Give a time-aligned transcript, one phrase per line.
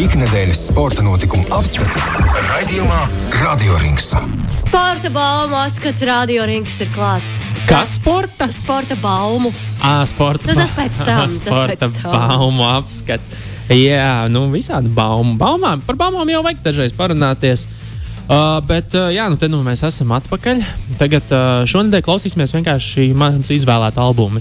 [0.00, 2.00] Ikdienas sporta notikumu apskati
[2.48, 3.00] raidījumā
[3.42, 4.06] Radio Rings.
[4.48, 7.34] Sporta baumu atskats radio rings ir klāts.
[7.68, 8.48] Kas sporta?
[8.48, 9.52] Sporta baumu.
[9.84, 12.16] À, sporta Nu, tas pēc tam, tas sporta pēc tam.
[12.16, 13.28] baumu apskats.
[13.68, 15.36] Jā, nu visādi baumu.
[15.36, 17.66] Baumām, par baumām jau vajag dažreiz parunāties.
[17.68, 17.89] Uh,
[18.62, 20.60] bet, uh, jā, nu te nu mēs esam atpakaļ.
[21.00, 24.38] Tagad uh, šonadēļ klausīsimies vienkārši manas izvēlētā albumu.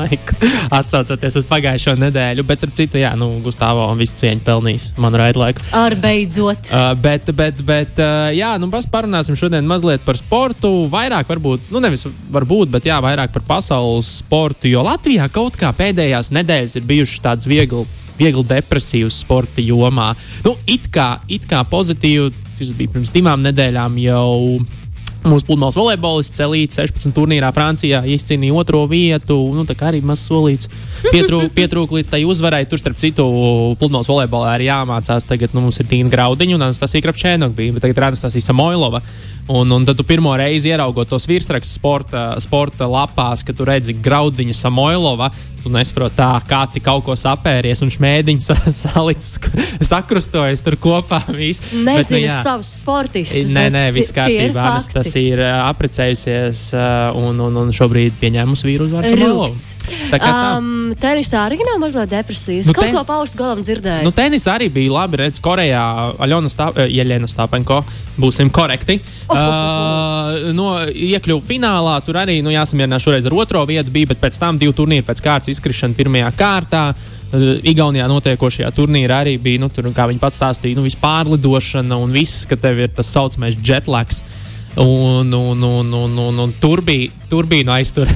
[0.78, 5.66] Atcaucoties uz pagājušo nedēļu, bet, ar citu, jā, nu, Gustavs visu cieņu pelnījis manu raidlaiku.
[5.76, 6.72] Ar beidzot.
[6.72, 10.72] Uh, bet, bet, bet uh, jā, nu, pas parunāsim šodien mazliet par sportu.
[10.92, 14.70] Vairāk, varbūt, nu, nevis varbūt, bet jā, vairāk par pasaules sportu.
[14.72, 17.84] Jo Latvijā kaut kā pēdējās nedēļas ir bijušas tādas viegli,
[18.20, 20.12] viegli depresīvas sporta jomā.
[20.46, 24.60] Nu, it kā, it kā pozitīvi, tas bija pirms divām nedēļām jau.
[25.20, 27.12] Mūsu pludmales volejbolists Celīts 16.
[27.12, 29.36] turnīrā Francijā izcīnīja otro vietu.
[29.52, 30.70] Nu, tā kā arī mazs solīts
[31.10, 32.62] pietrūka pietrūk līdz tai uzvarai.
[32.70, 33.26] Tur, starp citu,
[33.80, 35.28] pludmales volejbolā arī jāmācās.
[35.28, 39.02] Tagad nu, mums ir Tīna Graudiņa un Anastasija Kravčēnoka bija, bet tagad ir Anastasija Samoilova.
[39.50, 43.96] Un, un tad tu pirmo reizi ieraugot tos virsrakstus sporta, sporta lapās, kad tu redzi
[44.00, 45.28] Graudiņa Samoilova.
[45.60, 48.46] Tu nesaproti, tā, kāds ir kaut ko sapēries un šmēdiņš
[48.82, 49.34] salicis,
[49.84, 51.18] sakrustojas tur kopā.
[51.28, 52.38] Nezinu Bet, nu, jā.
[52.46, 53.52] savus sportistus.
[53.52, 54.70] Nē, nē, viss kārtībā.
[54.78, 55.09] fakti.
[55.10, 59.64] Tas ir uh, apprecējusies uh, un, un, un šobrīd pieņēmusi vīru uzvārdu Rūkts.
[60.12, 60.44] Tā kā tā.
[60.60, 62.68] Um, tenisā arī nav mazliet depresijas.
[62.68, 64.06] Nu, Kaut ten- ko paustu galam dzirdēju.
[64.06, 65.18] Nu, tenis arī bija labi.
[65.24, 65.82] Redz, Korejā
[66.22, 67.80] Aļona Stā, eh, Jeļena Stāpenko,
[68.22, 69.00] būsim korekti.
[69.26, 74.38] Uh, no, iekļuva finālā, tur arī nu, jāsamierinās šoreiz ar otro vietu, bija, bet pēc
[74.38, 76.84] tam divu turnīru pēc kārtas izkrišana pirmajā kārtā.
[77.30, 82.14] Uh, Igaunijā notiekošajā turnīrā arī bija, nu, tur, kā viņi pats stāstīja, nu, vispārlidošana un
[82.14, 84.22] viss, ka tev ir tas saucamais jetlags.
[84.76, 88.06] Un, un, un, un, un, un tur bija, tur bija no aiztur.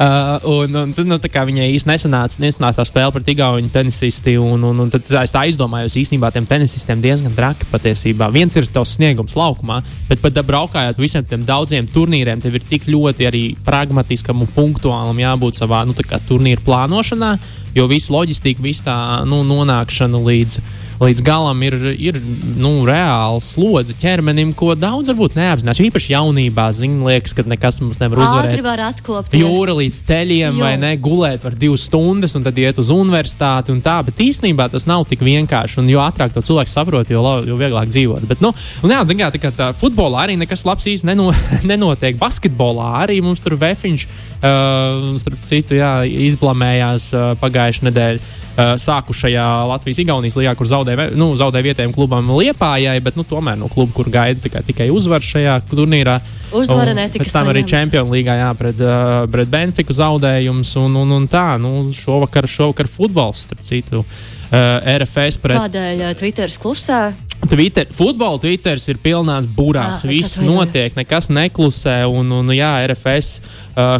[0.00, 4.38] uh, un, un, nu, viņai īstenībā nesanāca, nesanāca tā spēle pret Igaunu tenisisti.
[4.40, 8.30] Un, un, un tad es aizdomājos, īstenībā tiem tenisistiem diezgan traki patiesībā.
[8.32, 12.88] Viens ir tavs sniegums laukumā, bet pat braukājot visiem tiem daudziem turnīriem, tev ir tik
[12.88, 15.92] ļoti arī pragmatiskam un punktuālam jābūt savā nu,
[16.30, 17.34] turnīra plānošanā,
[17.76, 18.96] jo visu loģistiku, visu tā
[19.28, 20.58] nu, nonākšanu līdz
[21.00, 22.18] līdz galam ir, ir
[22.60, 25.80] nu, reāli slodzi ķermenim, ko daudz varbūt neapzinās.
[25.80, 28.52] Jo īpaši jaunībā zina, liekas, ka nekas mums nevar uzvarēt.
[28.54, 29.40] Ātri var atkopties.
[29.42, 30.64] Jūra līdz ceļiem, Jo.
[30.64, 30.92] vai ne?
[31.02, 33.72] Gulēt var divas stundas, un tad iet uz universitāti.
[33.74, 35.78] un Tā, bet īstenībā tas nav tik vienkārši.
[35.82, 38.24] Un jo ātrāk to cilvēks saprot, jo, la- jo vieglāk dzīvot.
[38.30, 38.52] Bet, nu,
[38.82, 41.30] un jā, tā kā, tā tā, futbolā arī nekas labs īsti neno,
[41.70, 42.16] nenotiek.
[42.20, 44.06] Basketbolā arī mums tur vefiņš,
[44.44, 45.92] uh, starp citu, jā,
[46.30, 48.20] izblamējās uh, pagājušajā nedēļā.
[48.54, 53.56] Uh, sākušajā Latvijas-Igaunijas līnijā, kur zaudēja, ve- nu, zaudēja vietējiem klubam Liepājai, bet nu, tomēr
[53.56, 56.20] no kluba, kur gaida tikai, tikai uzvaru šajā turnīrā.
[56.54, 57.64] Uzvara netika Pēc tam arī.
[57.66, 60.76] Champions League jā, pret, uh, pret Benfiku zaudējums.
[60.84, 66.12] Un, un, un tā, nu, šovakar, šovakar futbols, starp citu, uh, RFS pret Kādēļ uh,
[66.18, 67.14] Twitteris klusē?
[67.48, 67.86] Twitter.
[67.92, 70.00] Futbola Twitters ir pilnās burās.
[70.00, 72.06] Ah, es Viss notiek, nekas neklusē.
[72.08, 73.44] Un, un jā, RFS uh,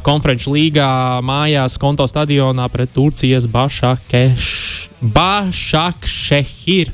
[0.05, 3.47] konferenču līgā mājās konto stadionā pret Turcijas
[5.15, 6.93] Bašakšehir.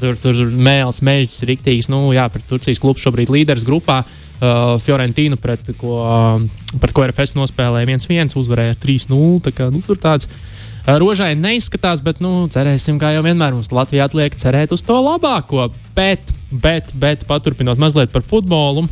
[0.00, 1.90] Tur, tur mēls, mežģis ir rīktīgs.
[1.92, 4.02] Nu, jā, pret Turcijas klubu šobrīd līderis grupā.
[4.34, 6.40] Uh, Fiorentīnu, pret ko, uh,
[6.82, 9.40] pret ko RFS nospēlēja 1-1, uzvarēja 3-0.
[9.46, 13.72] Tā kā, nu, tur tāds uh, rožaini neizskatās, bet nu, cerēsim, kā jau vienmēr mums
[13.72, 15.70] Latvijā atliek cerēt uz to labāko.
[15.96, 18.86] Bet, bet, bet paturpinot mazliet par futbolu,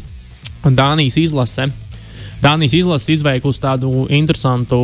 [0.63, 1.69] Dānijas izlase.
[2.43, 4.79] Dānijas izlase izveikusi tādu interesantu,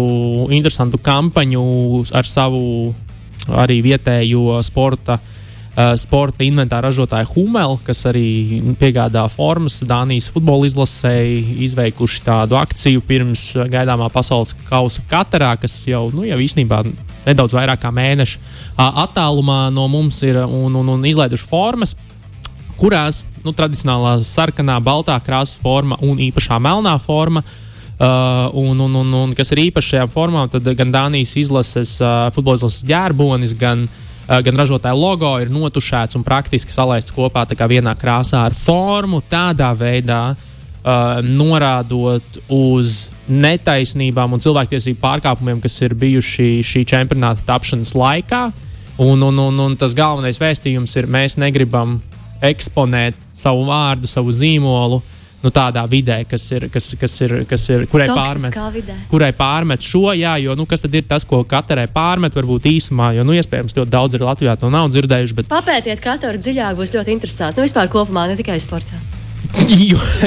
[0.54, 1.64] interesantu kampaņu
[2.18, 2.92] ar savu
[3.48, 5.37] arī vietējo sporta uh,
[5.98, 13.44] sporta inventāra ražotāju Humelu, kas arī piegādā formas Dānijas futbola izlasēji, izveikuši tādu akciju pirms
[13.54, 16.82] uh, gaidāmā pasaules kausa Katarā, kas jau, nu, jau īstenībā
[17.28, 21.94] nedaudz vairāk kā mēneša uh, attālumā no mums ir un, un, un izlaiduši formas
[22.78, 27.44] kurās nu, tradicionālā sarkanā, baltā krāsas forma un īpašā melnā forma.
[27.98, 32.28] Uh, un, un, un, un kas ir īpaši šajā formā, tad gan Dānijas izlases, uh,
[32.34, 37.94] futbola izlases ģērbonis, gan, uh, gan ražotāja logo ir notušēts un praktiski salaists kopā vienā
[37.96, 46.60] krāsā ar formu, tādā veidā uh, norādot uz netaisnībām un cilvēktiesību pārkāpumiem, kas ir bijuši
[46.64, 48.48] šī čempionāta tapšanas laikā.
[48.98, 52.00] Un, un, un, un tas galvenais vēstījums ir, mēs negribam
[52.42, 55.00] eksponēt savu vārdu, savu zīmolu.
[55.38, 58.96] Nu, tādā vidē, kas ir, kas, kas ir, kas ir kurai pārmet, Toksiskā vidē.
[59.10, 63.12] kurai pārmet šo, jā, jo nu, kas tad ir tas, ko katrai pārmet, varbūt īsumā,
[63.14, 66.94] jo, nu, iespējams, ļoti daudz ir Latvijā to nav dzirdējuši, bet Papētiet katru dziļāk, būs
[66.96, 67.60] ļoti interesanti.
[67.60, 68.98] Nu, vispār kopumā, ne tikai sportā.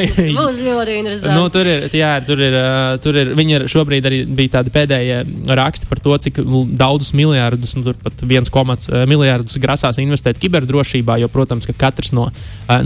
[0.38, 1.36] Būs ļoti interesanti.
[1.36, 2.58] Nu, tur ir, jā, tur ir,
[3.04, 5.22] tur ir, viņi ir šobrīd arī bija tādi pēdējie
[5.60, 6.42] raksti par to, cik
[6.80, 12.14] daudzus miljardus, nu, tur pat viens komats miljardus grasās investēt kiberdrošībā, jo, protams, ka katrs
[12.18, 12.28] no,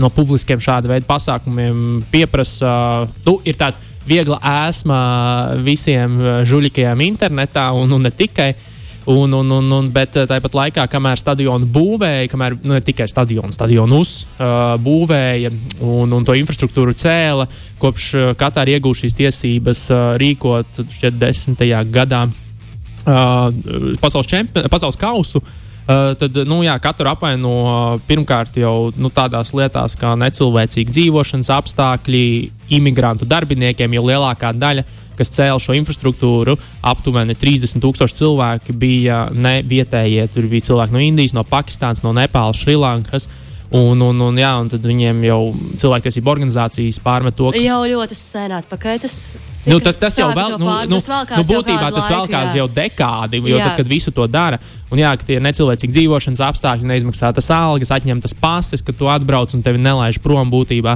[0.00, 2.70] no publiskiem šāda veida pasākumiem pieprasa,
[3.26, 4.38] nu, ir tāds viegla
[4.68, 5.00] ēsma
[5.66, 8.52] visiem žuļikajiem internetā un, un ne tikai.
[8.56, 8.72] Uh,
[9.06, 13.06] Un, un, un, un, bet eh, tāpat laikā, kamēr stadionu būvēja, kamēr nu, ne tikai
[13.06, 17.46] stadionu, stadionus uh, būvēja un, un to infrastruktūru cēla,
[17.78, 23.46] kopš uh, Katāra iegūst šīs tiesības uh, rīkot šķiet desmitajā gadā uh,
[24.02, 25.44] pasaules, čempi, pasaules kausu.
[25.86, 31.54] Uh, tad, nu, jā, katru apvaino uh, pirmkārt jau nu, tādās lietās, kā necilvēcīgi dzīvošanas
[31.60, 32.26] apstākļi,
[32.74, 36.56] imigrantu darbiniekiem, jo lielākā daļa no kas cēla šo infrastruktūru.
[36.86, 40.28] Aptuveni 30,000 cilvēki bija ne vietējie.
[40.34, 43.28] Tur bija cilvēki no Indijas, no Pakistānas, no Nepālas, Šrilankas.
[43.74, 45.40] Un, un, un, jā, un tad viņiem jau
[45.82, 47.58] cilvēktiesību organizācijas pārmet to, ka.
[47.58, 49.00] Jau ļoti sen atpakaļ.
[49.02, 49.16] Tas,
[49.66, 53.58] nu, tas, tas jau vēl, nu, nu, nu, būtībā tas vēl kāds jau dekādi, jo
[53.58, 53.66] jā.
[53.66, 58.38] tad, kad visu to dara, un jā, ka tie necilvēcīgi dzīvošanas apstākļi, neizmaksātas algas, atņemtas
[58.38, 60.94] pases, ka tu atbrauc un tevi nelaiž prom būtībā.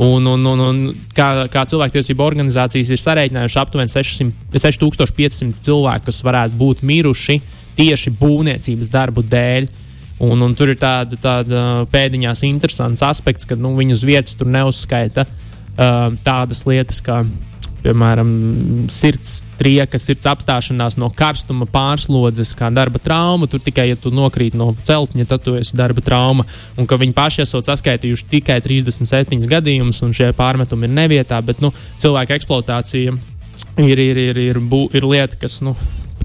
[0.00, 0.76] Un, un, un, un
[1.12, 7.36] kā, kā cilvēktiesība organizācijas ir sarēķinājušas, aptuveni 600, 6500 cilvēku, kas varētu būt miruši
[7.76, 9.68] tieši būvniecības darbu dēļ.
[10.24, 11.60] Un, un tur ir tāda, tāda
[11.92, 17.22] pēdiņās interesants aspekts, ka nu, viņu uz vietas tur neuzskaita uh, tādas lietas, kā
[17.84, 18.30] piemēram,
[18.92, 23.48] sirds trieka, sirds apstāšanās no karstuma, pārslodzes, kā darba trauma.
[23.50, 26.46] Tur tikai, ja tu nokrīt no celtņa, tad tu esi darba trauma.
[26.80, 31.62] Un ka viņi paši esat saskaitījuši tikai 37 gadījumus, un šie pārmetumi ir nevietā, bet
[31.64, 33.16] nu, cilvēka eksploatācija
[33.80, 35.60] ir, ir, ir, ir, bū, ir lieta, kas.
[35.64, 35.76] Nu,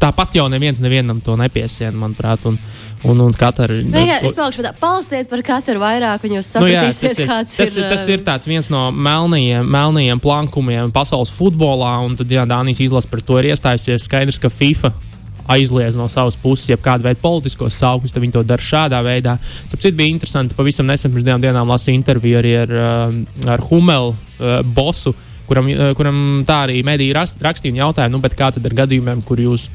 [0.05, 2.45] Tāpat jau neviens nevienam to nepiesien, manuprāt.
[2.45, 2.59] Un,
[3.05, 3.79] un, un katra.
[3.85, 7.75] Nu, es palikšu pat palasiet par katru vairāk, un jūs sapratīsiet, nu, jā, kāds tas
[7.75, 7.85] ir.
[7.85, 12.81] Tas, tas ir tāds viens no melnajiem, melnajiem plankumiem pasaules futbolā, un tad, jā, Dānijas
[12.85, 14.07] izlase par to ir iestājusies.
[14.07, 14.93] Skaidrs, ka FIFA
[15.55, 19.35] aizliedz no savas puses, ja kādu veidu politiskos saukļus, tad viņi to dara šādā veidā.
[19.69, 22.73] Tāpēc bija interesanti, pavisam nesen pirms divām dienām lasīju interviju arī ar,
[23.53, 25.13] ar Hummelu uh, bosu,
[25.45, 26.17] kuram, kuram
[26.47, 29.69] tā arī mediji rakstīja un jautāja, nu, kā tad ar gadījumiem, kur jūs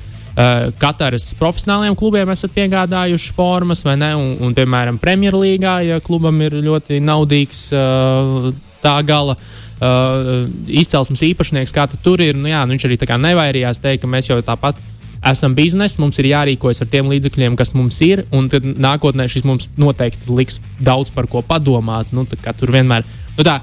[0.81, 4.13] Kataras profesionāliem klubiem esat piegādājuši formas, vai ne?
[4.17, 8.53] Un, un piemēram, Premjerlīgā, ja klubam ir ļoti naudīgs uh,
[8.85, 9.37] tā gala.
[9.81, 14.11] Uh, izcelsmes īpašnieks, kā tu tur ir, nu, jā, nu, viņš arī nevairījās teikt, ka
[14.13, 14.77] mēs jau tāpat
[15.25, 19.45] esam biznesa, mums ir jārīkojas ar tiem līdzekļiem, kas mums ir, un tad nākotnē šis
[19.49, 22.13] mums noteikti liks daudz par ko padomāt.
[22.13, 23.05] Nu, tur vienmēr
[23.37, 23.59] nu, tā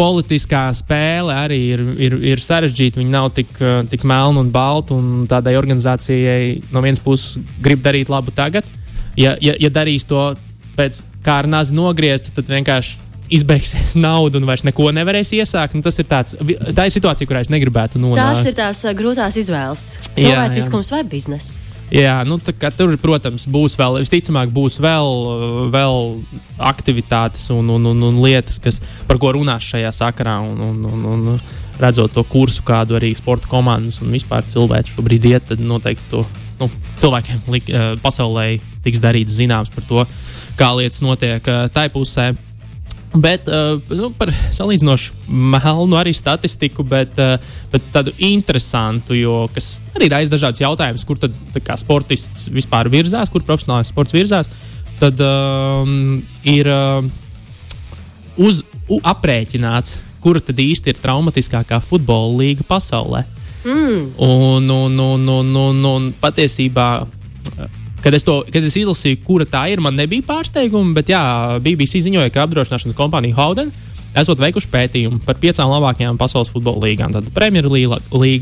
[0.00, 3.00] politiskā spēle arī ir, ir, ir sarežģīta.
[3.02, 4.96] Viņa nav tik, eh, tik melna un balta.
[4.96, 8.64] Un tādai organizācijai no vienas puses grib darīt labu tagad.
[9.18, 10.32] Ja, ja, ja darīs to
[10.78, 15.76] pēc kā ar nāzi nogriezt, tad vienkārši izbeigsies nauda un vairs neko nevarēs iesākt.
[15.76, 18.22] Nu, tas ir tāds, tā ir situācija, kurā es negribētu nonākt.
[18.22, 19.86] Tās ir tās uh, grūtās izvēles.
[20.16, 21.79] Cilvēciskums vai biznesa.
[21.90, 25.08] Jā, nu, tur, protams, būs vēl, visticamāk, būs vēl,
[25.74, 25.96] vēl
[26.70, 28.78] aktivitātes un, un, un, un lietas, kas,
[29.08, 30.38] par ko runās šajā sakarā.
[30.46, 31.40] Un, un, un, un,
[31.80, 36.20] redzot to kursu, kādu arī sporta komandas un vispār cilvēks šobrīd iet, tad noteikti to
[36.60, 36.68] nu,
[37.00, 38.50] cilvēkiem lik, uh, pasaulē
[38.84, 40.04] tiks darīts zināms par to,
[40.60, 42.34] kā lietas notiek tai pusē.
[43.10, 47.40] Bet uh, nu, par salīdzinoši melnu arī statistiku, bet, uh,
[47.72, 51.34] bet tādu interesantu, jo, kas arī raisa dažādas jautājumus, kur tad
[51.80, 54.50] sportists vispār virzās, kur profesionālais sports virzās.
[55.00, 57.02] Tad um, ir uh,
[58.38, 63.24] uz, u, aprēķināts, kura tad īsti ir traumatiskākā futbola līga pasaulē.
[63.64, 64.04] Mm.
[64.22, 66.90] Un, un, un, un, un, un patiesībā
[68.00, 71.20] Kad es, to, kad es izlasīju, kura tā ir, man nebija pārsteiguma, bet jā,
[71.60, 73.72] BBC ziņoja, ka apdrošināšanas kompānija Howden
[74.18, 77.12] esot veikuši pētījumu par piecām labākajām pasaules futbola līgām.
[77.14, 78.00] Tad Premjerlīga,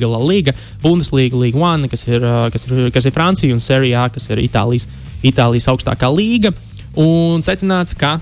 [0.09, 2.25] La Liga, Bundesliga, Liga One, kas ir,
[2.55, 4.87] kas ir, kas ir Francija un Serijā, kas ir Itālijas,
[5.27, 6.55] Itālijas augstākā līga.
[6.99, 8.17] Un secināts, ka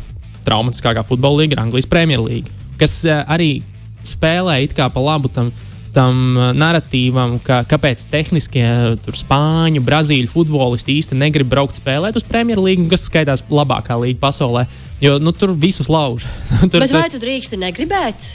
[0.46, 2.50] traumatiskākā futbola līga ir Anglijas Premjerlīga,
[2.80, 3.60] kas arī
[4.06, 5.52] spēlē it kā pa labu tam
[5.96, 8.66] tam uh, narratīvam, ka, kāpēc tehniskie
[9.04, 14.66] tur, spāņu, brazīļu futbolisti īsti negrib braukt spēlēt uz Premjerlīgu, kas skaitās labākā līnija pasaulē.
[15.02, 16.24] Jo nu, tur visus lauž.
[16.70, 18.34] tur, Bet vai tu drīksti negribēt?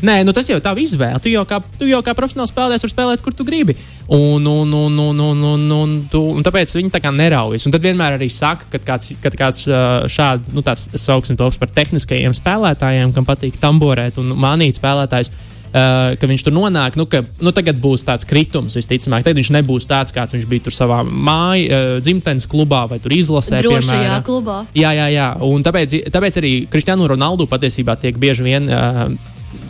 [0.00, 1.20] Nē, nu tas jau ir tā izvēle.
[1.20, 3.74] Tu jau kā, tu jau kā profesionāls spēlētājs vari spēlēt, kur tu gribi.
[4.08, 7.66] Un, un, un, un, un, un, un, tu, un tāpēc viņi tā kā neraujas.
[7.68, 11.60] Un tad vienmēr arī saka, ka kāds, kad kāds uh, šāds, nu, tāds sauksim tos
[11.60, 15.32] par tehniskajiem spēlētājiem, kam patīk tamborēt un mānīt spēlētājus
[15.70, 19.22] Uh, ka viņš tur nonāk, nu, ka nu, tagad būs tāds kritums, visticamāk.
[19.22, 23.14] Tad viņš nebūs tāds, kāds viņš bija tur savā mājas, uh, dzimtenes klubā vai tur
[23.14, 23.60] izlasē.
[23.62, 24.24] Drošajā piemēram.
[24.26, 24.56] klubā.
[24.74, 25.28] Jā, jā, jā.
[25.46, 29.04] Un tāpēc, tāpēc arī Kristiānu Ronaldu patiesībā tiek bieži vien uh,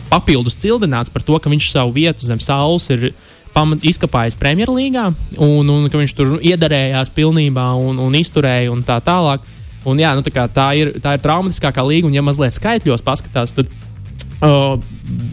[0.09, 3.11] papildus cildināts par to, ka viņš savu vietu zem saules ir
[3.53, 5.05] pamat, izkapājis Premjerlīgā
[5.37, 9.45] un, un ka viņš tur iedarējās pilnībā un, un izturēja un tā tālāk.
[9.85, 13.55] Un, jā, nu, tā, tā, ir, tā ir traumatiskākā līga, un ja mazliet skaitļos paskatās,
[13.57, 13.69] tad
[14.41, 14.79] Uh,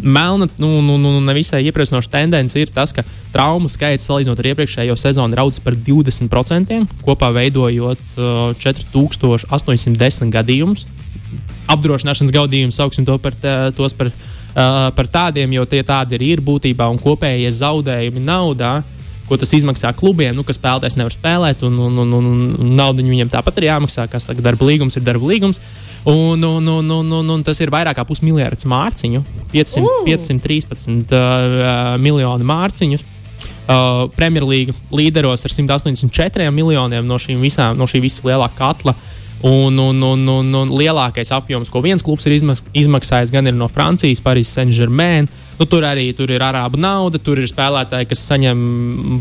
[0.03, 3.01] melna, nu, nu, nu, nevisai iepriecinoša tendence ir tas, ka
[3.33, 10.85] traumu skaits salīdzinot ar iepriekšējo sezonu ir audzis par 20%, kopā veidojot uh, 4810 gadījumus.
[11.73, 16.35] Apdrošināšanas gadījumus sauksim to par, tā, tos par, uh, par tādiem, jo tie tādi arī
[16.37, 18.83] ir būtībā un kopējie zaudējumi naudā.
[19.29, 23.33] Ko tas izmaksā klubiem, nu, kas spēlētājs nevar spēlēt, un, un, un, un naudu viņiem
[23.33, 24.05] tāpat ir jāmaksā.
[24.09, 25.61] Kā saka, darba līgums ir darba līgums.
[25.61, 30.03] Uh, Un, un, un, un, un, un tas ir vairāk kā pusmiljards mārciņu, 500, uh.
[30.07, 33.01] 513 uh, miljonu mārciņu.
[33.69, 38.95] Uh, Premjerlīga līderos ar 184 miljoniem no, visām, no šī visa lielā katla.
[39.47, 43.69] Un, un, un, un, un lielākais apjoms, ko viens klubs ir izmaksājis, gan ir no
[43.71, 45.29] Francijas, Parīzes Saint-Germain.
[45.59, 48.59] Nu, tur arī tur ir arābu nauda, tur ir spēlētāji, kas saņem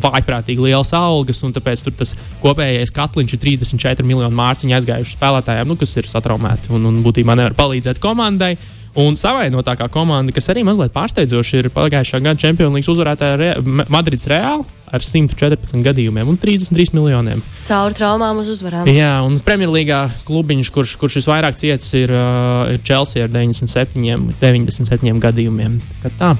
[0.02, 5.78] vājprātīgi lielas algas, un tāpēc tas kopējais katliņš ir 34 miljonu mārciņu aizgājuši spēlētājiem, nu,
[5.78, 8.56] kas ir satraumēti un, un būtībā nevar palīdzēt komandai.
[8.98, 13.52] Un savainotākā komanda, kas arī mazliet pārsteidzoši ir pagājušā gada Champions League uzvarētāja Re
[13.94, 17.44] Madrids Reāli ar 114 gadījumiem un 33 miljoniem.
[17.68, 18.88] Caur traumām uz uzvarām.
[18.90, 25.22] Jā, un Premjerlīgā klubiņš, kurš, kurš visvairāk ciets, ir, uh, ir Chelsea ar 97, 97
[25.28, 25.78] gadījumiem.
[26.02, 26.32] Tā, tā.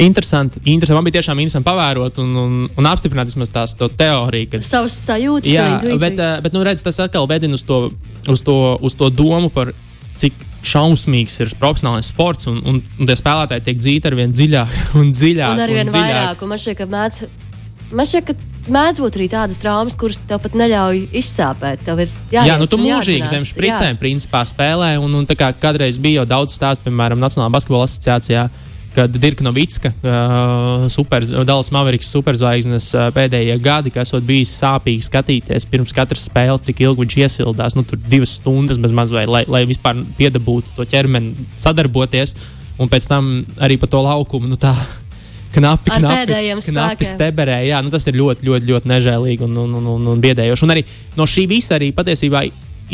[0.00, 0.98] Interesanti, interesanti.
[0.98, 4.50] Man bija tiešām interesanti pavērot un, un, un apstiprināt tās teoriju.
[4.52, 4.62] Ka...
[4.66, 5.66] Savas sajūtas, jā,
[6.02, 7.86] bet, bet nu, redz, tas atkal vedina uz to,
[8.26, 9.72] uz, to, uz to domu par
[10.20, 14.78] cik šausmīgs ir profesionālais sports, un, un, un tie spēlētāji tiek dzīti ar vien dziļāk
[15.00, 15.56] un dziļāk.
[15.56, 17.20] Un ar vien vairāk, un man šķiet, ka mēdz,
[17.96, 21.84] man šķiet, ka mēdz būt arī tādas traumas, kuras tev pat neļauj izsāpēt.
[21.86, 25.50] Tev ir jāiet, jā, nu tu mūžīgi zem špricēm principā spēlē, un, un tā kā
[25.62, 28.48] kādreiz bija jau daudz stāstu, piemēram, Nacionālā basketbola asociācijā
[28.94, 35.06] kad Dirka Novicka, uh, super, Dallas Mavericks superzvaigznes uh, pēdējie gadi, kas ir bijis sāpīgi
[35.06, 39.26] skatīties pirms katras spēles, cik ilgi viņš iesildās, nu, tur divas stundas bez maz, vai,
[39.30, 42.34] lai, lai vispār piedabūtu to ķermeni sadarboties,
[42.80, 43.30] un pēc tam
[43.62, 44.50] arī pa to laukumu.
[44.50, 44.74] Nu, tā,
[45.50, 47.56] Knapi, Ar knapi, knapi steberē.
[47.66, 50.62] Jā, nu tas ir ļoti, ļoti, ļoti nežēlīgi un, un, un, un, un biedējoši.
[50.62, 50.84] Un arī
[51.18, 52.44] no šī visa arī patiesībā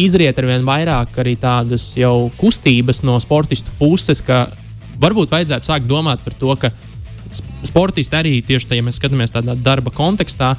[0.01, 4.47] izriet ar vien vairāk arī tādas jau kustības no sportistu puses, ka
[5.03, 6.73] varbūt vajadzētu sākt domāt par to, ka
[7.67, 10.55] sportisti arī tieši tajā, ja mēs skatāmies tādā darba kontekstā,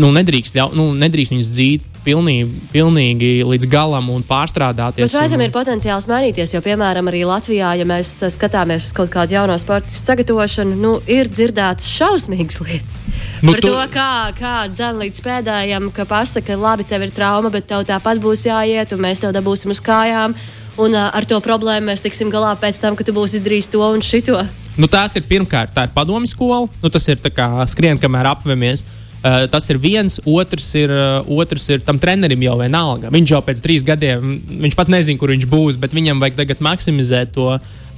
[0.00, 5.12] nu, nedrīkst, ļau, nu, nedrīkst viņus dzīt pilnīgi, pilnīgi līdz galam un pārstrādāties.
[5.12, 5.44] Bet vai tam un...
[5.46, 6.54] ir potenciāls mainīties?
[6.54, 11.30] Jo, piemēram, arī Latvijā, ja mēs skatāmies uz kaut kādu jauno sporta sagatavošanu, nu, ir
[11.30, 13.04] dzirdētas šausmīgas lietas.
[13.42, 13.68] Nu, Par tu...
[13.68, 18.22] to, kā, kā dzēn līdz pēdējiem, ka pasaka, labi, tev ir trauma, bet tev tāpat
[18.22, 20.36] būs jāiet, un mēs tev dabūsim uz kājām.
[20.80, 23.82] Un uh, ar to problēmu mēs tiksim galā pēc tam, kad tu būsi izdarījis to
[23.84, 24.40] un šito.
[24.80, 26.66] Nu, tās ir pirmkārt, tā ir padomju skola.
[26.80, 27.20] Nu, tas ir
[27.68, 28.86] skrien, kamēr apvemies.
[29.22, 33.12] Uh, tas ir viens, otrs ir, uh, otrs ir tam trenerim jau vienalga.
[33.12, 36.64] Viņš jau pēc trīs gadiem, viņš pats nezina, kur viņš būs, bet viņam vajag tagad
[36.64, 37.52] maksimizēt to,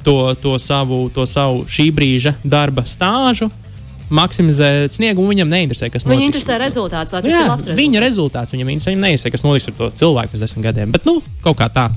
[0.05, 3.49] to, to, savu, to savu šī brīža darba stāžu
[4.15, 6.19] maksimizēt sniegu, un viņam neinteresē, kas notiks.
[6.19, 7.67] Viņam interesē rezultāts, lai tas Jā, ir labs.
[7.67, 7.83] Rezultāts.
[7.83, 10.95] Viņa rezultāts viņam interesē, viņam neinteresē, kas notiks ar to cilvēku pēc desmit gadiem.
[10.95, 11.91] Bet, nu, kaut kā tā.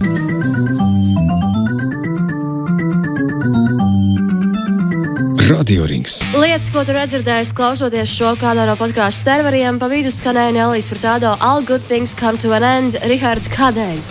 [5.47, 6.19] Radio rings.
[6.35, 11.37] Lietas, ko tu redzēji, klausoties šo kādā no podkāstu serveriem, pa vidu skanēja Nelijas Furtado
[11.39, 14.01] All Good Things Come to an End, Rihards Kādēļ.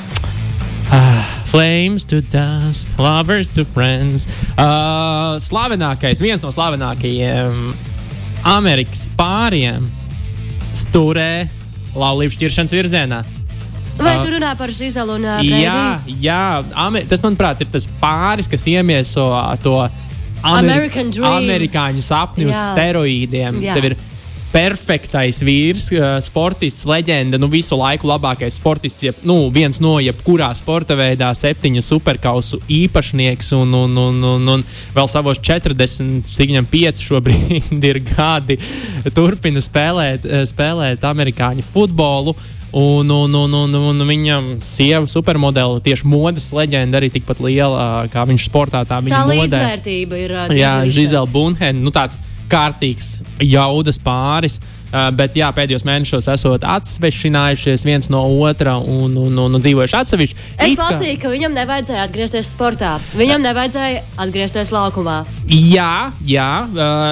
[0.95, 4.25] Ah, flames to dust, lovers to friends.
[4.57, 7.96] Uh, slavenākais, viens no slavenākajiem
[8.47, 9.89] Amerikas pāriem
[10.77, 11.49] stūrē
[11.99, 13.25] laulību šķiršanas virzienā.
[13.97, 15.63] Vai tu runā par Zizelu un Brīdī?
[15.65, 16.41] Jā, jā
[16.85, 19.25] Amer tas, manuprāt, ir tas pāris, kas iemieso
[19.65, 19.79] to
[20.47, 20.91] Ameri
[21.27, 23.59] amerikāņu sapni uz steroīdiem.
[23.65, 23.75] Jā.
[23.75, 23.97] Tev ir
[24.57, 25.91] perfektais vīrs,
[26.25, 31.83] sportists, leģenda, nu visu laiku labākais sportists, jeb, nu, viens no jebkurā sporta veidā, septiņu
[31.85, 34.65] superkausu īpašnieks un, un, un, un, un
[34.97, 38.57] vēl savos 40, viņam 5 šobrīd ir gadi,
[39.17, 42.37] turpina spēlēt, spēlēt amerikāņu futbolu.
[42.77, 48.27] Un, un, un, un, un viņam sieva supermodeli, tieši modes leģenda, arī tikpat liela kā
[48.29, 48.83] viņš sportā.
[48.85, 50.35] Tā, tā līdzvērtība ir.
[50.59, 51.79] Jā, Žizela Bunhena.
[51.79, 52.19] Nu, tāds
[52.51, 54.61] kārtīgs jaudas pāris.
[54.87, 59.97] Uh, bet jā, pēdējos mēnešos esot atsvešinājušies viens no otra un, un, un, un dzīvojuši
[59.99, 60.37] atsevišķi.
[60.63, 62.93] Es lasīju, ka viņam nevajadzēja atgriezties sportā.
[63.19, 65.17] Viņam nevajadzēja atgriezties laukumā.
[65.51, 66.47] Jā, jā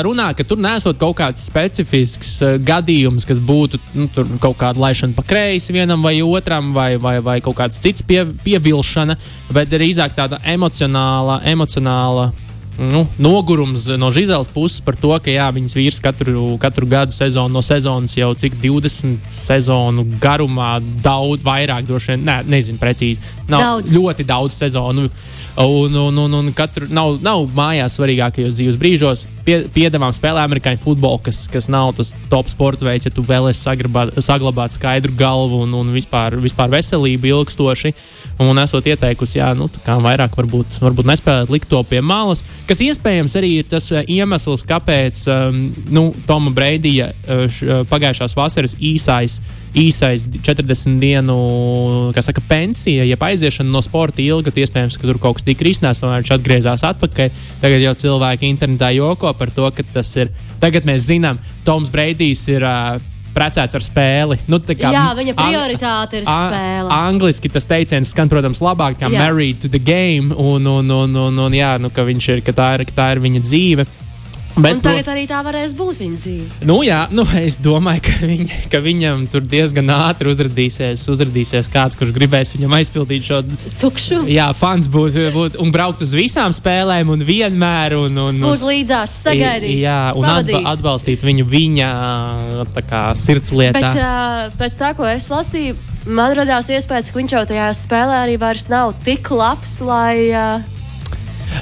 [0.06, 4.06] runā, ka tur nesot kaut kāds specifisks gadījums, kas būtu nu,
[4.38, 8.22] kaut kāda laišana pa kreisi vienam vai otram, vai, vai, vai kaut kāds cits pie,
[8.46, 9.18] pievilšana,
[9.50, 12.30] bet drīzāk tāda emocionāla, emocionāla
[12.78, 17.54] nu, nogurums no Žizeles puses par to, ka jā, viņas vīrs katru, katru gadu sezonu
[17.54, 23.22] no sezonas jau cik 20 sezonu garumā daudz vairāk, droši vien, ne, nezinu precīzi.
[23.48, 23.94] Nav daudz.
[23.94, 25.08] ļoti daudz sezonu.
[25.60, 29.26] Un, un, un, un katru nav, nav mājās svarīgākajos dzīves brīžos.
[29.44, 33.60] Pie, piedāvām spēlē amerikāņu futbolu, kas, kas nav tas top sporta veids, ja tu vēlēsies
[33.66, 37.92] saglabāt, saglabāt skaidru galvu un, un vispār, vispār veselību ilgstoši.
[38.40, 42.80] Un esot ieteikusi, jā, nu, kā vairāk varbūt, varbūt nespēlēt likt to pie malas, kas
[42.82, 45.60] iespējams arī ir tas uh, iemesls, kāpēc um,
[45.92, 49.38] nu, Toma Breidija uh, pagājušās vasaras īsais
[49.74, 51.36] īsais 40 dienu
[52.14, 56.14] saka, pensija, ja aiziešana no sporta ilga, iespējams, ka tur kaut kas tika risināts, un
[56.14, 57.32] viņš atgriezās atpakaļ.
[57.62, 60.32] Tagad jau cilvēki internetā joko par to, ka tas ir.
[60.62, 62.64] Tagad mēs zinām, Toms Breidijs ir.
[62.64, 64.38] Uh, precēts ar spēli.
[64.50, 66.86] Nu, kā, jā, viņa prioritāte ir spēle.
[66.94, 69.18] Angliski tas teiciens skan, protams, labāk kā jā.
[69.18, 72.70] married to the game, un, un, un, un, un jā, nu, ka, ir, ka, tā
[72.78, 73.88] ir, ka tā ir viņa dzīve.
[74.54, 76.44] Bet, un tagad arī tā varēs būt viņa dzīve.
[76.68, 81.99] Nu, jā, nu, es domāju, ka, viņ, ka viņam tur diezgan ātri uzrādīsies, uzrādīsies kāds,
[81.99, 83.40] kurš gribēs viņam aizpildīt šo
[83.80, 84.20] tukšu.
[84.30, 87.96] Jā, fans būt, būt un braukt uz visām spēlēm un vienmēr.
[87.99, 89.80] Un, un, būt līdzās, sagaidīt.
[89.82, 91.88] Jā, un atba, atbalstīt viņu viņa
[92.87, 93.80] kā, sirdslietā.
[93.80, 95.75] Bet uh, pēc tā, ko es lasīju,
[96.06, 100.30] man radās iespējas, ka viņš jau tajā spēlē arī vairs nav tik labs, lai.
[100.30, 100.73] Uh,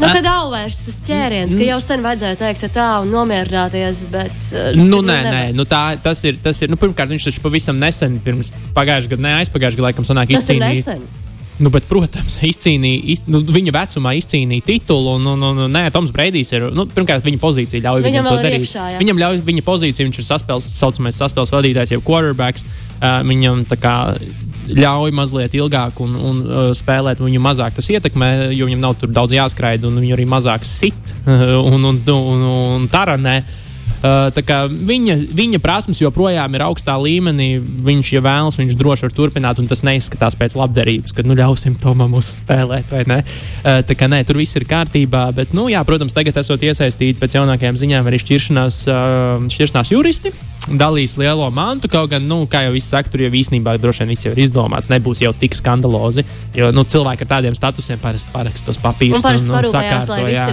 [0.01, 4.37] Nu, kad vairs tas ķēriens, ka jau sen vajadzēja teikt tā un nomierināties, bet.
[4.53, 7.81] Uh, nu, nē, nē, nu tā, tas ir, tas ir, nu, pirmkārt, viņš taču pavisam
[7.81, 11.21] nesen, pirms pagājušā gada, ne aizpagājušā gada, laikam, sanāk izcīnīt.
[11.63, 15.17] Nu, bet, protams, izcīnīja, iz, nu, viņa vecumā izcīnīja titulu.
[15.19, 16.71] Un, un, un, un, nē, Toms Breidijs ir.
[16.75, 18.65] Nu, pirmkārt, viņa pozīcija ļauj viņam, viņam to darīt.
[18.65, 19.03] Iekšā, jā.
[19.03, 22.67] viņam ļauj viņa pozīcija, viņš ir saspēles, saucamais saspēles vadītājs, jeb quarterbacks.
[22.97, 23.95] Uh, viņam tā kā
[24.69, 29.11] ļauj mazliet ilgāk un, un uh, spēlēt, viņu mazāk tas ietekmē, jo viņam nav tur
[29.14, 33.40] daudz jāskraida un viņu arī mazāk sit uh, un, un, un, un taranē.
[33.42, 33.72] Uh,
[34.03, 37.57] viņa, viņa prasmes joprojām ir augstā līmenī.
[37.63, 41.79] Viņš, ja vēlas, viņš droši var turpināt, un tas neizskatās pēc labdarības, kad nu, ļausim
[41.83, 42.91] Tomam uzspēlēt.
[42.93, 45.29] Uh, tā kā nē, tur viss ir kārtībā.
[45.37, 50.35] Bet, nu, jā, protams, tagad esot iesaistīti pēc jaunākajām ziņām arī šķiršanās, uh, šķiršanās juristi
[50.69, 51.91] dalīs lielo mantu.
[51.91, 54.43] Kaut gan, nu, kā jau viss saka, tur jau īstenībā droši vien viss jau ir
[54.45, 54.91] izdomāts.
[54.93, 56.25] Nebūs jau tik skandalozi.
[56.57, 59.25] Jo nu, cilvēki ar tādiem statusiem parasti paraksta tos papīrus.
[59.25, 60.47] Un, un, un sakārto, jā.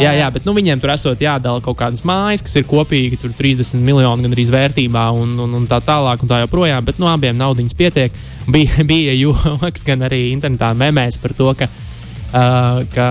[0.00, 3.32] Jā, jā, bet nu, viņiem tur esot jādala kaut kādas mājas, kas ir kopīgi, tur
[3.38, 6.84] 30 miljoni gandrīz vērtībā un, un, un tā tālāk un tā joprojām.
[6.84, 8.12] Bet nu, abiem naudiņas pietiek.
[8.50, 11.70] Bija, bija joks gan arī internetā memēs par to, ka,
[12.34, 13.06] uh, ka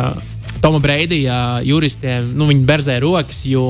[0.62, 3.66] Toma Breidija juristiem, nu, viņi berzē rokas, jo,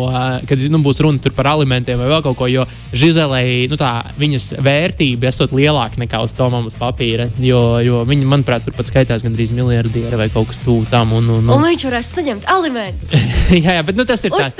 [0.50, 4.56] kad nu, būs runa par alimentiem vai vēl kaut ko, jo Žizelei, nu, tā viņas
[4.66, 9.26] vērtība esot lielāka nekā uz Tomam uz papīra, jo, jo viņi, manuprāt, tur pat skaitās
[9.26, 11.14] gandrīz miljardieri vai kaut kas tūl tam.
[11.18, 11.54] Un, un, un...
[11.58, 13.14] un viņš varēs saņemt alimentus.
[13.66, 14.58] jā, jā, bet nu, tas ir tāds,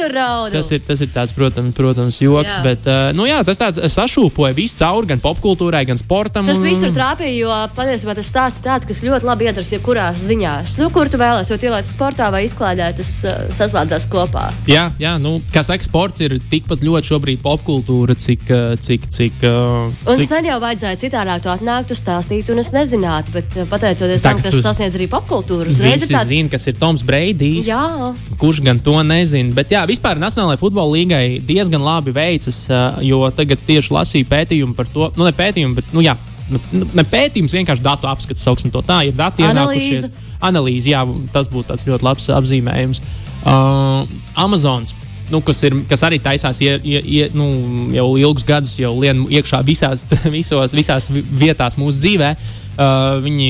[0.54, 2.64] tas ir, tas ir tāds, protams, protams joks, jā.
[2.66, 6.50] bet, uh, nu, jā, tas tāds sašūpoja visu cauri, gan popkultūrai, gan sportam.
[6.50, 6.70] Tas un...
[6.70, 10.78] visur trāpīja, jo patiesībā tas stāsts tāds, kas ļoti labi iedars jebkurās ziņās.
[10.84, 14.50] Nu, kur tu vēlēsies, ielaic sportā sportā vai izklaidē tas uh, saslēdzās kopā.
[14.68, 18.44] Jā, jā nu, kā saka, sports ir tikpat ļoti šobrīd popkultūra, cik.
[18.50, 20.28] Uh, cik, cik uh, un cik...
[20.28, 24.64] sen jau vajadzēja citādāk to atnākt, stāstīt, un es nezinātu, bet pateicoties tam, kas tu...
[24.64, 26.32] sasniedz arī popkultūru, uzreiz ir tāds...
[26.32, 27.70] zina, kas ir Toms Breidijs.
[27.70, 28.12] Jā.
[28.40, 29.54] Kurš gan to nezina.
[29.56, 34.76] Bet jā, vispār Nacionālajai futbola līgai diezgan labi veicas, uh, jo tagad tieši lasīju pētījumu
[34.76, 36.18] par to, nu ne pētījumu, bet nu, jā,
[36.52, 36.62] nu,
[36.98, 40.10] ne pētījums, vienkārši datu apskats, sauksim to tā, ir dati ienākušies
[40.42, 43.04] analīzi, jā, tas būtu ļoti labs apzīmējums.
[43.44, 44.08] Uh,
[44.40, 44.96] Amazons.
[45.30, 47.46] Nu, kas, ir, kas arī taisās ie, ie, ie, nu,
[47.94, 52.32] jau ilgus gadus, jau lien iekšā visās, visos, visās vietās mūsu dzīvē.
[52.80, 53.50] Uh, viņi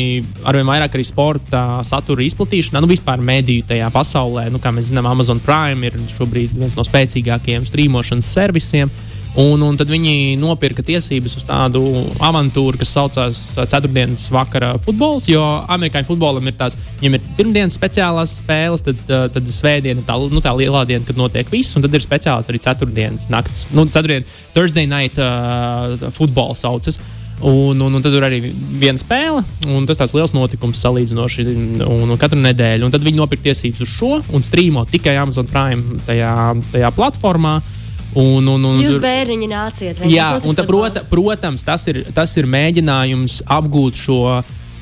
[0.50, 4.50] arvien vairāk arī sporta satura izplatīšanā, nu, vispār mediju tajā pasaulē.
[4.52, 8.92] Nu, kā mēs zinām, Amazon Prime ir šobrīd viens no spēcīgākajiem strīmošanas servisiem.
[8.92, 11.84] Uh, Un, un tad viņi nopirka tiesības uz tādu
[12.26, 15.28] avantūru, kas saucās Ceturtdienas vakara futbols.
[15.30, 20.42] Jo amerikāņu futbolam ir tās, viņiem ir pirmdienas speciālās spēles, tad, tad svētdiena, tā, nu,
[20.42, 24.36] tā lielā diena, kad notiek viss, un tad ir speciāls arī ceturtdienas nakts, nu, ceturtdienas,
[24.58, 26.98] Thursday night uh, futbols saucas.
[27.40, 28.42] Un, un, un tad ir arī
[28.82, 32.84] viena spēle, un tas tāds liels notikums salīdzinoši un, un katru nedēļu.
[32.84, 36.34] Un tad viņi nopirka tiesības uz šo un strīmo tikai Amazon Prime tajā,
[36.74, 37.62] tajā platformā.
[37.62, 37.76] Uh,
[38.18, 40.00] Un, un, un, Jūs bērniņi nāciet.
[40.10, 44.24] Jā, un ta, prota, protams, tas ir, tas ir mēģinājums apgūt šo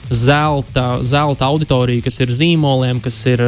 [0.10, 3.42] zelta, zelta auditoriju, kas ir zīmoliem, kas ir,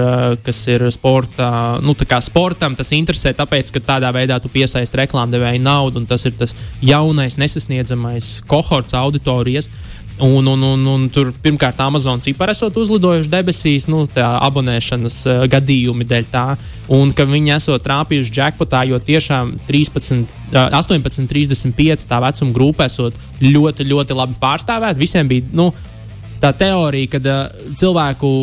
[0.44, 2.76] kas ir sporta, nu, sportam.
[2.76, 7.38] Tas interesē, tāpēc, ka tādā veidā tu piesaisti reklāmdevēju naudu, un tas ir tas jaunais,
[7.39, 9.70] nesasniedzamais kohorts auditorijas.
[10.19, 15.43] Un, un, un, un tur pirmkārt Amazon cipari esot uzlidojuši debesīs, nu, tā abonēšanas uh,
[15.47, 16.43] gadījumi dēļ tā,
[16.91, 22.89] un ka viņi esot trāpījuši jackpotā, jo tiešām 13, uh, 18, 35 tā vecuma grupa
[22.91, 24.99] esot ļoti, ļoti labi pārstāvēta.
[24.99, 25.69] Visiem bija, nu,
[26.43, 28.34] tā teorija, ka uh, cilvēku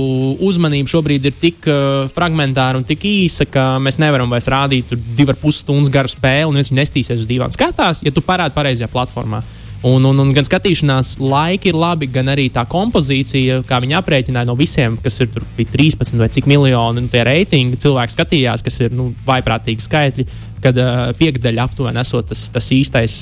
[0.48, 5.36] uzmanība šobrīd ir tik uh, fragmentāra un tik īsa, ka mēs nevaram vairs rādīt divas
[5.44, 9.44] pusstundas garu spēli, un viņi nestīsies uz divām skatās, ja tu parādi pareizajā platformā.
[9.86, 14.48] Un, un, un gan skatīšanās laiki ir labi, gan arī tā kompozīcija, kā viņi aprēķināja
[14.48, 17.78] no visiem, kas ir 13 vai cik miljoni nu, reitingi.
[17.84, 20.26] Cilvēki skatījās, kas ir nu, vaiprātīgi skaitļi,
[20.64, 23.20] kad uh, piekdaļa aptuveni esot tas, tas īstais,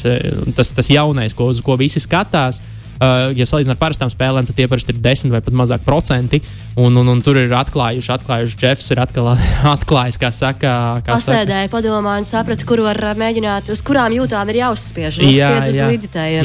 [0.56, 2.62] tas, tas jaunais, ko, uz ko visi skatās.
[2.64, 6.40] Uh, ja salīdzinām ar parastām spēlēm, tad tie parasti ir 10 vai pat mazāk procenti.
[6.78, 9.32] Un, un, un tur ir atklājuši, atklājuši Jeffs ir atkal,
[9.74, 10.74] atklājis, kā saka.
[11.06, 15.20] Kā Pasēdēja, padomāja un saprata, kur var mēģināt, uz kurām jūtām ir jāuzspiež.
[15.34, 15.92] Jā, jā.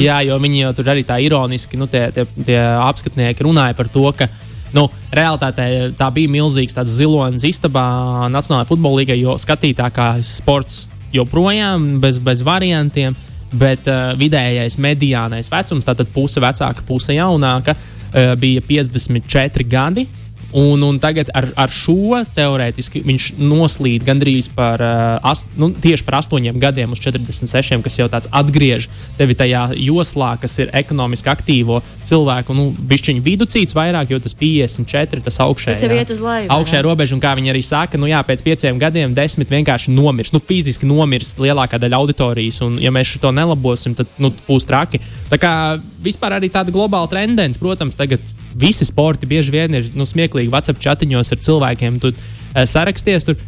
[0.02, 3.90] jā, jo viņi jau tur arī tā ironiski, nu, tie, tie, tie apskatnieki runāja par
[3.92, 4.28] to, ka
[4.76, 10.84] nu, realitātē tā bija milzīgs zilonis istabā Nacionālajā futbola līgā, jo skatītākais sports
[11.14, 13.16] joprojām bez, bez variantiem
[13.52, 20.06] bet uh, vidējais mediānais vecums, tātad puse vecāka, puse jaunāka, uh, bija 54 gadi.
[20.52, 26.06] Un, un tagad ar, ar šo teorētiski viņš noslīd gandrīz par, uh, ast, nu, tieši
[26.06, 31.30] par 8 gadiem uz 46, kas jau tāds atgriež tevi tajā joslā, kas ir ekonomiski
[31.30, 35.76] aktīvo cilvēku, nu, bišķiņu viducīts vairāk, jo tas 54, tas augšējā.
[35.76, 36.50] Tas jau iet uz leju.
[36.56, 40.34] Augšējā robeža, un kā viņi arī saka, nu jā, pēc pieciem gadiem desmit vienkārši nomirs,
[40.34, 44.98] nu, fiziski nomirs lielākā daļa auditorijas, un ja mēs šo nelabosim, tad, nu, būs traki.
[45.30, 45.54] Tā kā
[46.02, 50.82] vispār arī tāda globāla tendence, protams, tagad visi sporti bieži vien ir nu, smieklīgi WhatsApp
[50.82, 52.02] chatiņos ar cilvēkiem.
[52.02, 53.40] Tu uh, saraksties tur.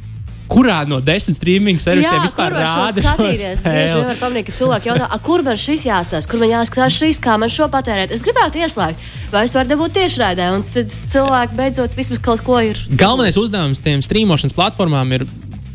[0.52, 4.02] Kurā no desmit streaming servisiem Jā, vispār rāda šo spēli?
[4.04, 7.48] Var pamanīt, ka cilvēki jautā, kur man šis jāstāsta, kur man jāskatās šis, kā man
[7.52, 8.12] šo patērēt.
[8.12, 12.60] Es gribētu ieslēgt, vai es varu dabūt tiešraidē, un tad cilvēki beidzot vismaz kaut ko
[12.68, 12.82] ir.
[12.90, 15.24] Galvenais uzdevums tiem streamošanas platformām ir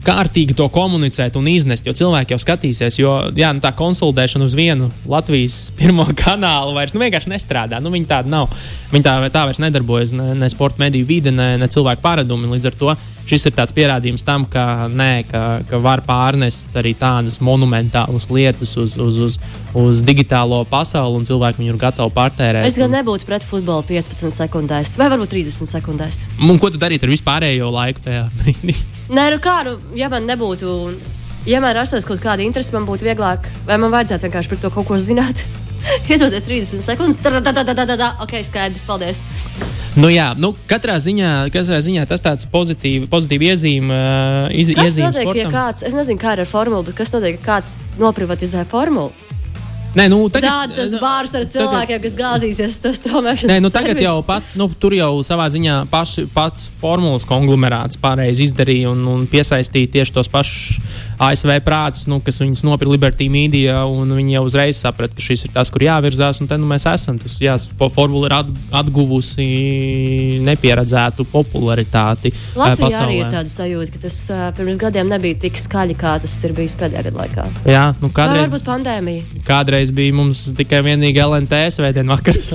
[0.07, 2.99] kārtīgi to komunicēt un iznest, jo cilvēki jau skatīsies.
[3.01, 7.81] Jo jā, nu, tā konsolidēšana uz vienu Latvijas pirmo kanālu vairs nu, vienkārši nestrādā.
[7.83, 8.49] Nu, viņi tāda nav.
[8.93, 12.49] Viņi tā, tā vairs nedarbojas ne, ne sporta mediju vide, ne, ne cilvēku paradumi.
[12.55, 16.93] Līdz ar to šis ir tāds pierādījums tam, ka, nē, ka, ka var pārnest arī
[16.97, 19.37] tādas monumentālas lietas uz, uz, uz,
[19.77, 22.69] uz digitālo pasauli, un cilvēki viņu ir gatavi pārtērēt.
[22.69, 26.23] Es gan nebūtu pret futbolu 15 sekundēs, vai varbūt 30 sekundēs.
[26.39, 28.77] Un ko tu darītu ar vispārējo laiku tajā brīdī?
[29.11, 30.73] Nē, nu kā, nu, ja man nebūtu.
[31.47, 34.73] Ja man rastos kaut kāda interese, man būtu vieglāk, vai man vajadzētu vienkārši par to
[34.73, 35.45] kaut ko zināt.
[36.11, 39.23] Iedodiet 30 sekundes, tad tā, tā, tā, tā, tā, ok, skaidrs, paldies.
[39.97, 43.93] Nu, jā, nu, katrā, ziņā, katrā ziņā tas tāds pozitīvs pozitīv iezīme.
[43.93, 47.47] Uh, iz, kas notiek, ja kāds, es nezinu, kā ar formulu, bet kas notiek, ja
[47.47, 49.15] kāds noprivatizē formulu?
[49.97, 53.49] Nē, nu, tagad, tā, tas bārs ar cilvēkiem, tagad, kas gāzīsies uz straumēšanas.
[53.49, 54.05] Nē, nu, tagad servis.
[54.05, 59.25] jau pats, nu, tur jau savā ziņā paši, pats formulas konglomerāts pareizi izdarīja un, un
[59.31, 60.77] piesaistīja tieši tos pašus
[61.17, 65.47] ASV prātus, nu, kas viņus nopirka Liberty Media, un viņi jau uzreiz saprata, ka šis
[65.47, 67.17] ir tas, kur jāvirzās, un te nu, mēs esam.
[67.21, 67.55] Tas, jā,
[67.93, 68.51] formula ir at,
[68.81, 69.47] atguvusi
[70.45, 72.31] nepieredzētu popularitāti.
[72.57, 73.05] Latvijā pasaulē.
[73.07, 76.53] arī ir tāda sajūta, ka tas uh, pirms gadiem nebija tik skaļi, kā tas ir
[76.57, 77.47] bijis pēdējā gada laikā.
[77.65, 79.41] Jā, nu, kādreiz, varbūt pandēmija.
[79.47, 82.51] Kādreiz bija mums tikai vienīgi LNT svētdien vakaros.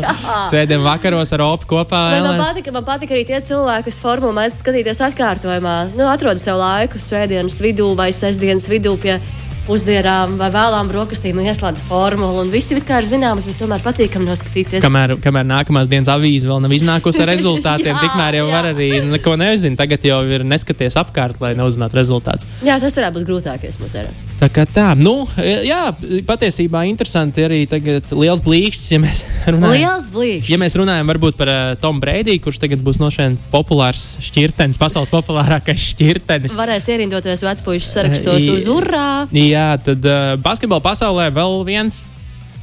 [0.51, 2.03] svētdien vakaros ar OPU kopā.
[2.23, 5.77] Man patika, man patika arī tie cilvēki, kas formulu mēdz skatīties atkārtojumā.
[5.99, 9.19] Nu, atrod sev laiku svētdienas vidū vai sestdienas vidū pie
[9.67, 12.45] pusdienām vai vēlām brokastīm un ieslēdz formulu.
[12.53, 14.83] Visi ir zināms, bet tomēr patīkami noskatīties.
[14.85, 18.53] Kamēr, kamēr nākamās dienas avīze vēl nav iznākusi ar rezultātiem, jā, tikmēr jau jā.
[18.57, 19.79] var arī neko nezināt.
[19.83, 22.49] Tagad jau ir neskaties apkārt, lai neuzzinātu rezultātus.
[22.67, 24.21] Jā, tas varētu būt grūtākais mūsdienās.
[24.43, 25.81] Tā kā tā, nu, jā,
[26.29, 29.77] patiesībā interesanti arī tagad liels blīkšķis, ja mēs runājam.
[29.79, 30.53] Liels blīkšķis.
[30.53, 34.81] Ja mēs runājam varbūt par uh, Tomu Breidiju, kurš tagad būs no šiem populārs šķirtenis,
[34.81, 36.57] pasaules populārākais šķirtenis.
[36.59, 39.07] Varēs ierindoties vecpuļu sarakstos uz urā.
[39.33, 42.07] Jā, jā, tad uh, basketbola pasaulē vēl viens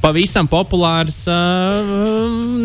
[0.00, 1.90] pavisam populārs, uh,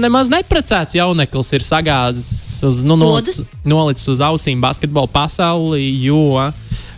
[0.01, 2.29] nemaz neprecēts jauneklis ir sagāzis,
[2.63, 6.51] uz, nu, nolicis, nolicis uz ausīm basketbola pasauli, jo uh,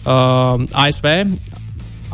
[0.08, 1.10] ASV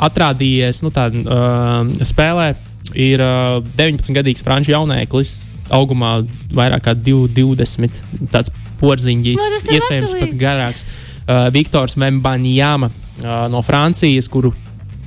[0.03, 2.53] atrādījies nu, tādā uh, spēlē.
[2.99, 5.35] Ir uh, 19-gadīgs franču jauneklis,
[5.73, 6.17] augumā
[6.53, 8.01] vairāk kā 20,
[8.33, 10.25] tāds porziņģīts, no, nu, iespējams veselīgi.
[10.25, 10.85] pat garāks.
[11.23, 14.51] Uh, Viktors Membanjāma uh, no Francijas, kuru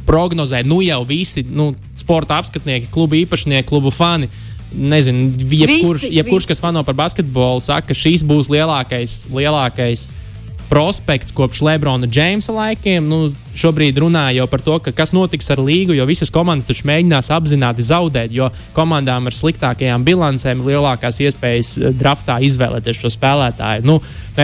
[0.07, 4.29] prognozē, nu jau visi nu, sporta apskatnieki, klubu īpašnieki, klubu fani.
[4.77, 6.53] Nezinu, jebkurš, Visi, jebkurš visi.
[6.53, 10.09] kas fano par basketbolu, saka, ka šis būs lielākais, lielākais
[10.69, 13.07] prospekts kopš Lebrona Džeimsa laikiem.
[13.09, 16.87] Nu, šobrīd runā jau par to, ka kas notiks ar līgu, jo visas komandas taču
[16.89, 23.11] mēģinās apzināti zaudēt, jo komandām ar sliktākajām bilancēm ir lielākās iespējas eh, draftā izvēlēties šo
[23.17, 23.87] spēlētāju.
[23.89, 23.99] Nu,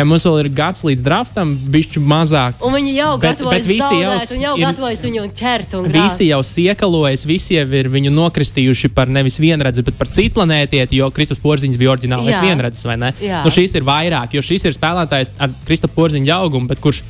[0.09, 2.59] mums vēl ir gads līdz draftam, bišķi mazāk.
[2.65, 5.77] Un viņi jau gatavojas jau zaudēt, un jau ir- gatavojas viņu ķert.
[5.93, 10.99] Visi jau siekalojas, visi jau ir viņu nokristījuši par nevis vienradzi, bet par citu planētieti,
[10.99, 12.43] jo Kristaps Porziņš bija oriģinālais Jā.
[12.43, 13.13] vienradzis, vai ne?
[13.21, 13.43] Jā.
[13.45, 17.03] Nu, šis ir vairāk, jo šis ir spēlētājs ar Kristapu Porziņa augumu, bet kurš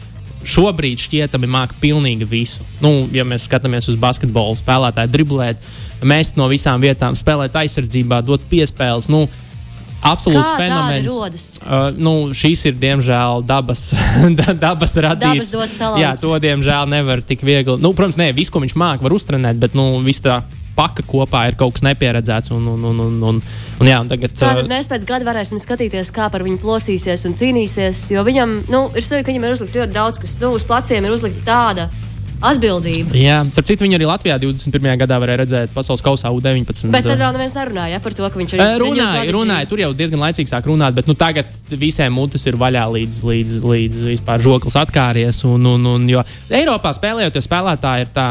[0.48, 2.64] šobrīd šķietami māca pilnīgi visu.
[2.82, 5.62] Nu, ja mēs skatāmies uz basketbolu spēlētāju, driblēt,
[6.06, 9.10] mest no visām vietām, spēlēt aizsardzībā, dot piespēles.
[9.12, 9.26] Nu,
[10.02, 11.44] Absolūts Kā fenomens.
[11.62, 13.92] Uh, nu, šīs ir diemžēl dabas,
[14.40, 15.52] da- dabas radīts.
[15.54, 16.00] Dabas.
[16.02, 17.78] Jā, to diemžēl nevar tik viegli.
[17.78, 20.40] Nu, protams, ne visu, ko viņš māca, var uztrenēt, bet nu, viss tā
[20.76, 22.52] paka kopā ir kaut kas nepieredzēts.
[22.56, 23.42] Un, un, un, un, un,
[23.80, 27.36] un, jā, un tagad, Tātad mēs pēc gada varēsim skatīties, kā par viņu plosīsies un
[27.38, 28.06] cīnīsies.
[28.14, 31.06] Jo viņam nu, ir sevi, ka viņam ir uzlikts ļoti daudz, kas nu, uz pleciem
[31.06, 31.90] ir uzlikta tāda
[32.42, 33.14] atbildība.
[33.16, 34.88] Jā, starp citu, viņu arī Latvijā 21.
[35.02, 36.90] gadā varēja redzēt pasaules kausā U-19.
[36.94, 40.22] Bet tad vēl neviens nerunāja par to, ka viņš ir Runāja, runāja, tur jau diezgan
[40.24, 44.78] laicīgi sāk runāt, bet nu, tagad visiem mutes ir vaļā līdz, līdz, līdz vispār žoklis
[44.82, 45.42] atkāries.
[45.48, 48.28] Un, un, un, jo Eiropā spēlējot, spēlētāji ir tā.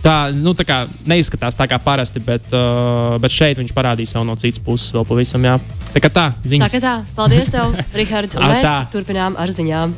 [0.00, 4.24] Tā, nu, tā kā neizskatās tā kā parasti, bet, uh, bet šeit viņš parādīja sev
[4.24, 5.44] no citas puses vēl pavisam.
[5.44, 5.58] Jā.
[5.92, 6.72] Tā kā tā, Tā ziņas.
[6.72, 8.38] kā tā, paldies tev, Rihards.
[8.40, 8.78] Mēs tā.
[8.94, 9.92] turpinām ar ziņām.